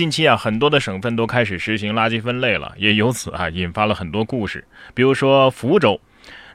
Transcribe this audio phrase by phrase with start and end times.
[0.00, 4.64] 近期啊，很多的省份都开始实行垃圾分类了，也由此啊引发了很多故事。
[4.94, 6.00] 比如说福州，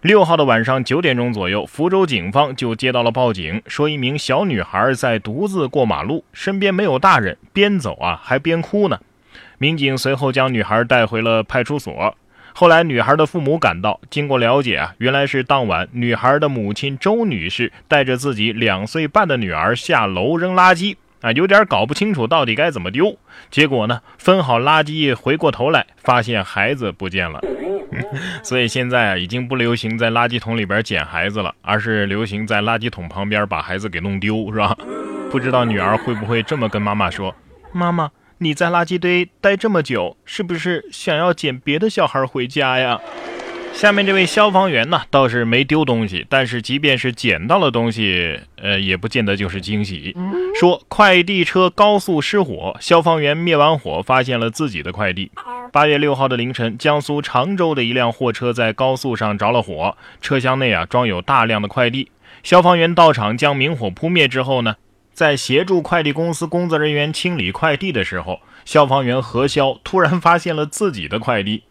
[0.01, 8.99] 六号的晚上九点钟左右，福州警方就接到了报警，说一名小女孩在独自过马路，身边没有大人，边走啊还边哭呢。
[9.59, 12.15] 民警随后将女孩带回了派出所。
[12.55, 20.95] 后来，女孩的父母赶到，经过了解啊，原来是当晚女孩的母亲周女士带着自己两岁半的女儿下楼扔垃圾
[21.25, 23.17] 啊，有点搞不清楚到底该怎么丢。
[23.49, 27.41] 结果呢，分好垃圾回过头来，发现孩子不见了。
[28.43, 34.77] 所以现在啊，已经不流行在垃圾桶里边捡孩子了，而是流行在垃圾桶旁边把孩子给弄丢，是吧？
[35.31, 37.33] 不知道女儿会不会这么跟妈妈说
[37.73, 42.99] ：“妈妈。”你在垃圾堆待这么久，是不是想要捡别的小孩回家呀？
[43.73, 50.15] 下面这位消防员呢，倒是没丢东西，但是即便是捡到了东西，呃，也不见得就是惊喜。
[50.57, 55.29] 说快递车高速失火，消防员灭完火，发现了自己的快递。
[55.73, 62.09] 八月六号的凌晨，江苏常州的一辆货车在高速上着了火，车厢内啊装有大量的快递。
[62.41, 64.77] 消防员到场将明火扑灭之后呢？
[65.11, 71.63] 在协助快递公司工作人员清理快递的时候，消防员何潇突然发现了自己的快递。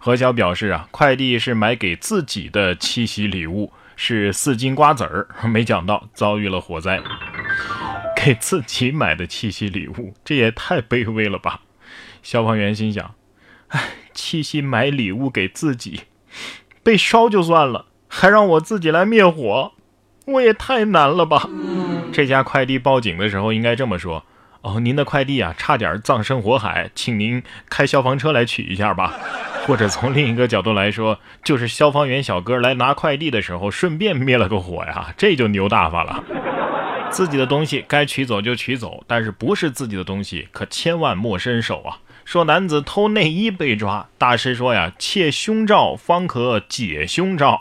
[0.00, 7.00] 何潇表示啊，快递是买给自己的七夕礼物，是四斤瓜子儿，没想到遭遇了火灾。
[8.24, 11.62] 给自己买的七夕礼物，这也太卑微了吧！
[12.22, 13.16] 消防员心想：
[13.66, 13.80] 哎，
[14.14, 16.02] 七夕买礼物给自己，
[16.84, 19.72] 被烧就算了，还让我自己来灭火，
[20.26, 21.50] 我也太难了吧！
[22.12, 24.24] 这家快递报警的时候应该这么说
[24.62, 29.18] ：“哦，您的快递啊，差点葬身火海，请您开消防车来取一下吧。
[29.66, 36.22] ”或者从另一个角度来说，就是消防员小哥来拿快递的时候，顺便灭了个火呀，这就牛大发了。
[37.12, 41.98] 自己的东西该取走就取走，但是不是自己的东西，可千万莫伸手啊！
[42.24, 47.60] 说男子偷内衣被抓，大师说呀，窃胸罩方可解胸罩。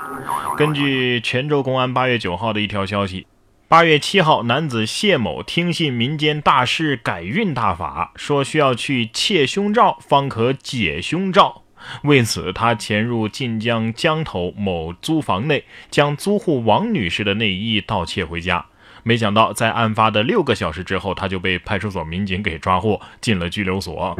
[0.55, 3.27] 根据泉州公安八月九号的一条消息。
[3.67, 11.63] 八月七号，男子谢某听信民间大师改运大法，说需要去窃胸罩方可解胸罩。
[12.03, 18.65] 为此，他潜入晋江江头某租房内，将租户王女士的内衣盗窃回家。
[19.03, 24.17] 没想到，在案发的六个小时之后，他就被派出所民警给抓获，进了拘留所。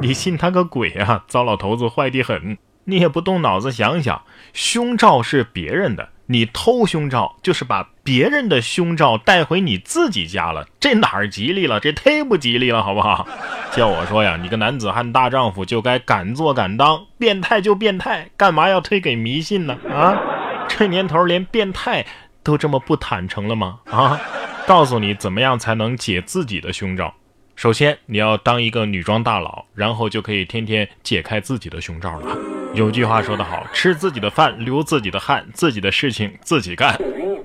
[0.00, 1.24] 你信他个鬼啊！
[1.26, 4.22] 糟老头子坏的很，你也不动脑子想想，
[4.52, 6.10] 胸罩是别人的。
[6.28, 11.78] 你偷胸罩，就是把别人的胸罩带回你自己家了，这哪儿吉利了？
[11.78, 13.26] 这忒不吉利了，好不好？
[13.70, 19.78] 叫我说呀，你个男子汉大丈夫就该敢做敢当，变态就变态，干嘛要推给迷信呢？
[19.88, 20.20] 啊，
[20.68, 22.04] 这年头连变态
[22.46, 23.80] 都这么不坦诚了吗？
[23.90, 24.20] 啊，
[24.68, 27.12] 告诉你怎么样才能解自己的胸罩。
[27.56, 32.38] 首先，你要当一个女装大佬，然后就可以天天解开自己的胸罩了。
[32.72, 36.96] 有句话说得好，吃自己的饭，流自己的汗，自己的事情自己干。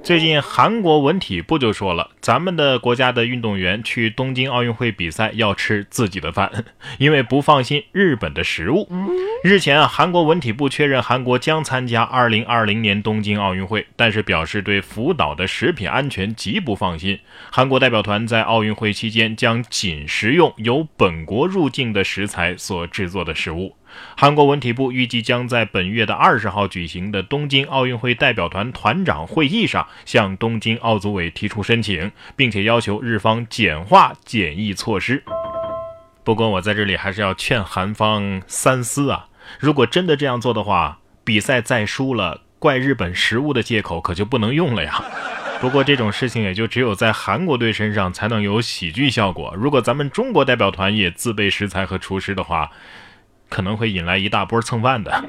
[0.03, 6.51] 最近韩国文体部就说了，咱们的国家的运动员去东京奥运会比赛要吃自己的饭，
[6.97, 8.89] 因为不放心日本的食物。
[9.43, 17.19] 日前啊，韩国文体部确认韩国将参加2020年东京奥运会，但是表示对福岛的食品安全极不放心。
[17.51, 23.75] 韩国代表团在奥运会期间将仅食用由本国入境的食材所制作的食物。
[24.15, 35.23] 韩国文体部预计将在本月的二十号举行的东京奥运会代表团团长会议上向东京奥组委提出申请，并且要求日方简化检疫措施。
[36.23, 39.27] 不过，我在这里还是要劝韩方三思啊！
[39.59, 45.03] 如果真的这样做的话，比赛再输了，怪日本食物的借口可就不能用了呀。
[45.59, 49.53] 不过，这种事情也就只有在韩国队身上才能有喜剧效果。
[49.55, 52.71] 如果咱们中国代表团也自备食材和厨师的话，
[53.51, 55.23] 可能会引来一大波蹭饭的。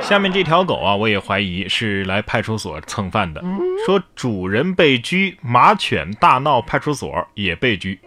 [0.00, 3.42] 下面这条狗啊，我也怀疑是来派出所蹭饭的。
[3.84, 7.98] 说主人被拘，马犬大闹派出所也被拘。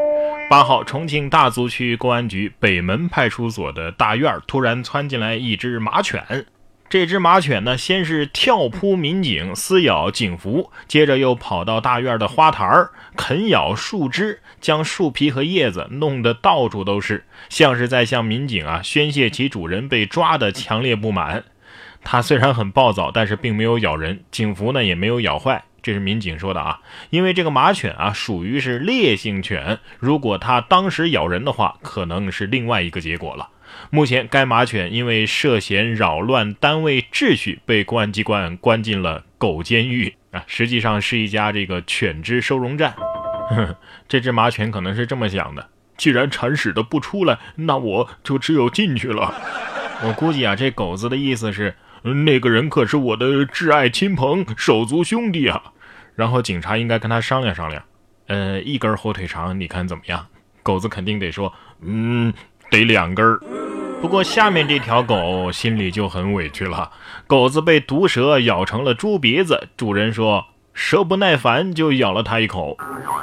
[0.50, 6.46] 八号，重庆大足区公安局北门派出所的大院突然窜进来一只马犬。
[6.92, 21.46] 这只马犬呢，先是跳扑民警，撕咬警服，接着又跑到大院的花坛儿啃咬树枝，将树皮和叶子弄得到处都是，像是在向民警啊宣泄其主人被抓的强烈不满。
[22.04, 25.64] 它虽然很暴躁，但是并没有咬人，警服呢也没有咬坏。
[25.82, 33.48] 这是民警说的啊，因为这个马犬啊属于是烈性犬，如果它当时咬人的话，可能是另外一个结果了。
[33.90, 42.96] 目前，该马犬因为涉嫌扰乱单位秩序，被公安机关关进了狗监狱啊，实际上是一家这个犬只收容站。
[44.08, 49.34] 这只马犬可能是这么想的：既然铲屎的不出来，那我就只有进去了。
[50.04, 51.76] 我估计啊，这狗子的意思是，
[52.26, 55.74] 那个人可是我的挚爱亲朋、手足兄弟啊。
[56.16, 57.84] 然后警察应该跟他商量商量，
[58.28, 60.28] 呃，一根火腿肠，你看怎么样？
[60.62, 61.52] 狗子肯定得说，
[61.82, 62.32] 嗯，
[62.72, 63.40] 得两根儿。
[64.02, 66.90] 不过下面这条狗心里就很委屈了，
[67.28, 72.76] 狗子被毒蛇咬成了猪鼻子，主人说蛇不耐烦就咬了它一口。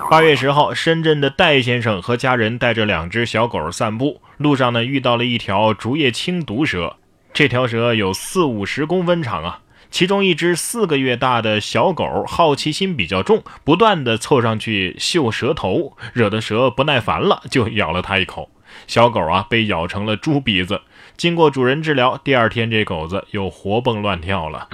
[0.09, 6.95] 八月十号，深圳的戴先生和家人带着两只小狗散步，路上呢遇到了一条竹叶青毒蛇，
[7.33, 9.63] 这条蛇有四五十公分长啊。
[9.91, 18.51] 其中一只四个月大的小狗好奇心比较重，不断的凑上去嗅蛇头，惹得蛇不耐烦了，就咬了它一口。
[18.87, 20.83] 小狗啊被咬成了猪鼻子。
[21.17, 24.69] 经过主人治疗，第二天这狗子又活蹦乱跳了。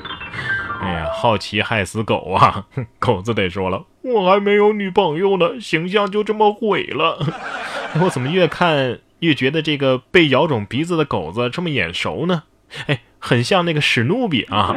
[0.83, 2.67] 哎呀，好奇害死狗啊！
[2.99, 7.19] 狗子得说了，我还没有女朋友呢，形象就这么毁了。
[8.03, 12.43] 我怎么越看越觉得这个被咬肿鼻子的狗子这么眼熟呢？
[12.89, 14.77] 哎，很像那个史努比啊。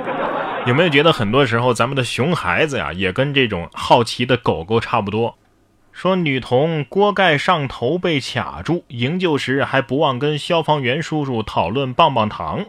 [0.68, 5.38] 有没有觉得很多时候咱们的熊孩子呀，也跟这种好奇的狗狗差不多？
[5.97, 12.63] 说女童锅盖上头被卡住，营救时还不忘跟消防员叔叔讨论棒棒糖。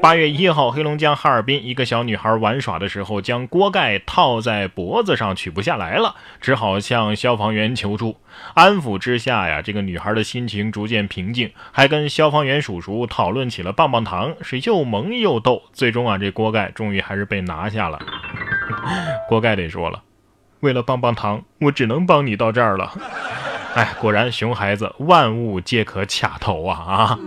[0.00, 8.18] 八月一号，黑龙江哈尔滨一个小女孩玩耍的时候，将锅盖套在脖子上取不下来了，只好向消防员求助。
[8.54, 15.64] 安抚之下呀，这个女孩的心情逐渐平静，还跟消防员叔叔讨论起了棒棒糖，是又萌又逗。
[15.72, 17.98] 最终啊，这锅盖终于还是被拿下了。
[19.28, 20.00] 锅盖得说了。
[20.60, 22.92] 为了棒棒糖，我只能帮你到这儿了。
[23.74, 27.18] 哎，果然熊孩子万物皆可卡头啊啊！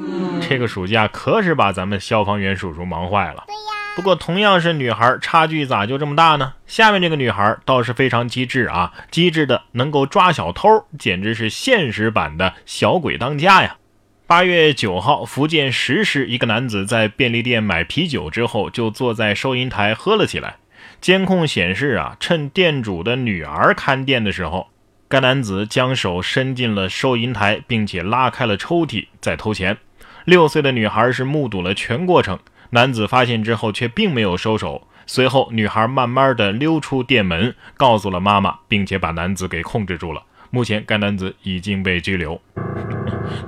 [0.47, 3.43] 这个暑假可是把咱们消防员叔叔忙坏了。
[3.47, 3.61] 对呀。
[3.95, 6.53] 不过同样是女孩，差距咋就这么大呢？
[6.65, 13.77] 下面这个女孩倒是非常机智啊，机智的能够抓小偷，简直是现实版的小鬼当家呀。
[14.25, 20.55] 八月九号，福建石狮一个男子在便利店买啤酒之后，就坐在收银台喝了起来。
[21.03, 24.69] 监控显示啊，趁店主的女儿看店的时候，
[25.09, 29.77] 该男子将手伸进了收银台，并且拉开了抽屉，在偷钱。
[30.23, 32.39] 六岁的女孩是目睹了全过程。
[32.69, 34.87] 男子发现之后，却并没有收手。
[35.05, 40.23] 随后，女孩慢慢的溜出店门，告诉了妈妈，并且把男子给控制住了。
[40.51, 42.41] 目前，该男子已经被拘留。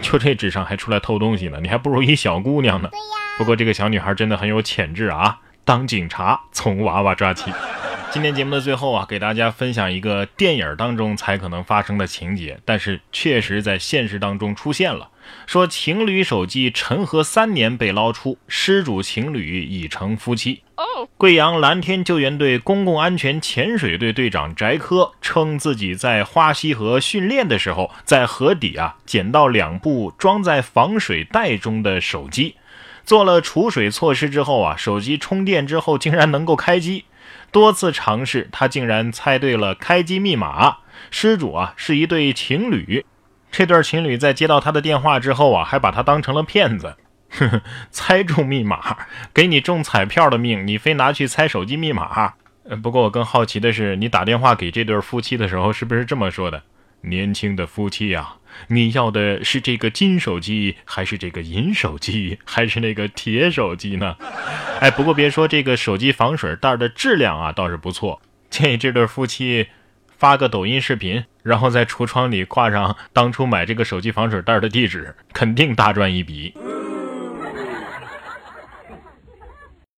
[0.02, 1.60] 就这智商还出来偷东西呢？
[1.62, 2.90] 你还不如一小姑娘呢。
[3.38, 5.40] 不过，这个小女孩真的很有潜质啊。
[5.66, 7.52] 当警察从娃娃抓起。
[8.12, 15.10] 今天节目的最后啊，给大家分享一个电影当中才可能发生的情节，但是确实在现实当中出现了。
[15.46, 20.62] 说情侣手机沉河三年被捞出，失主情侣已成夫妻。
[21.18, 32.56] 贵阳蓝天救援队公共安全潜水队队长翟科称，自己在花溪河训练的时候，在河底啊捡到两部装在防水袋中的手机。
[33.06, 37.06] 做了储水措施之后啊，手机充电之后竟然能够开机。
[37.52, 40.78] 多次尝试，他竟然猜对了开机密码。
[41.12, 43.06] 失主啊是一对情侣，
[43.52, 46.96] 这对情侣在接到他的电话之后啊，还把他当成了骗子。
[47.30, 47.62] 呵呵，
[47.92, 48.98] 猜中密码，
[49.34, 52.34] 给你中彩票的命，你非拿去猜手机密码。
[52.82, 56.64] 不过我更好奇的是，你打电话给这对夫妻的时候，是不是这么说的？
[57.08, 58.36] 年轻的夫妻呀。
[58.68, 64.16] 你要的是这个金手机，还是这个银手机，还是那个铁手机呢？
[64.80, 68.22] 哎，不过别说这个手机防水袋的质量啊，倒是不错。
[68.50, 69.68] 建议这对夫妻
[70.18, 76.54] 发个抖音视频，然后在橱窗里挂上当初买这个手机防水袋的地址，肯定大赚一笔。